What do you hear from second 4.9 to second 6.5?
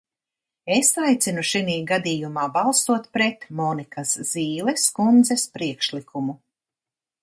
kundzes priekšlikumu.